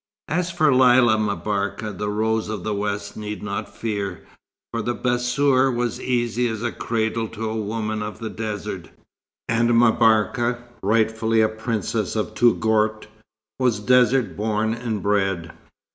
As 0.29 0.49
for 0.49 0.73
Lella 0.73 1.15
M'Barka, 1.19 1.91
the 1.93 2.09
Rose 2.09 2.49
of 2.49 2.63
the 2.63 2.73
West 2.73 3.15
need 3.15 3.43
not 3.43 3.69
fear, 3.77 4.25
for 4.73 4.81
the 4.81 4.95
bassour 4.95 5.69
was 5.69 6.01
easy 6.01 6.47
as 6.47 6.63
a 6.63 6.71
cradle 6.71 7.27
to 7.27 7.47
a 7.47 7.55
woman 7.61 8.01
of 8.01 8.17
the 8.17 8.31
desert; 8.31 8.89
and 9.47 9.69
M'Barka, 9.77 10.57
rightfully 10.81 11.41
a 11.41 11.49
princess 11.49 12.15
of 12.15 12.33
Touggourt, 12.33 13.05
was 13.59 13.79
desert 13.79 14.35
born 14.35 14.73
and 14.73 15.03
bred. 15.03 15.51